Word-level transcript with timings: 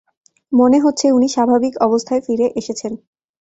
মনে 0.51 0.77
হচ্ছে, 0.79 1.05
উনি 1.11 1.27
স্বাভাবিক 1.27 1.73
অবস্থায় 1.87 2.21
ফিরে 2.21 2.47
এসেছেন! 2.55 2.91